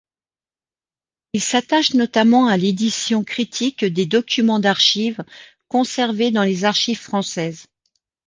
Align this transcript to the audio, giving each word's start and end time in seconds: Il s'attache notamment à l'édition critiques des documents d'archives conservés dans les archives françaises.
Il 1.33 1.41
s'attache 1.43 1.93
notamment 1.93 2.47
à 2.47 2.57
l'édition 2.57 3.23
critiques 3.23 3.85
des 3.85 4.07
documents 4.07 4.57
d'archives 4.57 5.23
conservés 5.67 6.31
dans 6.31 6.41
les 6.41 6.65
archives 6.65 6.97
françaises. 6.99 7.67